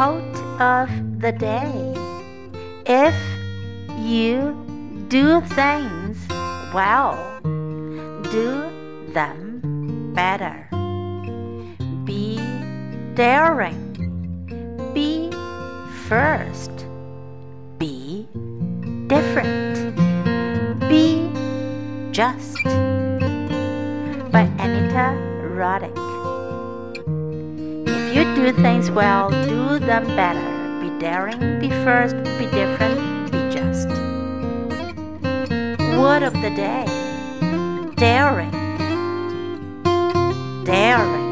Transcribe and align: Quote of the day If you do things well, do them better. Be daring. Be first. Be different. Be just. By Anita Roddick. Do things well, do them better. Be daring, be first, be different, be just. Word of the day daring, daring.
Quote 0.00 0.40
of 0.58 0.88
the 1.20 1.30
day 1.30 1.94
If 2.86 3.14
you 3.98 4.56
do 5.08 5.42
things 5.42 6.16
well, 6.72 7.18
do 8.32 8.64
them 9.12 9.60
better. 10.14 10.66
Be 12.06 12.40
daring. 13.14 13.92
Be 14.94 15.30
first. 16.08 16.86
Be 17.76 18.26
different. 19.06 19.96
Be 20.88 21.28
just. 22.10 22.56
By 24.32 24.48
Anita 24.64 25.12
Roddick. 25.44 26.29
Do 28.40 28.52
things 28.52 28.90
well, 28.90 29.28
do 29.28 29.78
them 29.78 30.06
better. 30.16 30.40
Be 30.80 30.88
daring, 30.98 31.60
be 31.60 31.68
first, 31.84 32.16
be 32.38 32.46
different, 32.46 33.30
be 33.30 33.38
just. 33.54 33.86
Word 35.98 36.22
of 36.22 36.32
the 36.32 36.50
day 36.56 36.86
daring, 37.96 38.50
daring. 40.64 41.29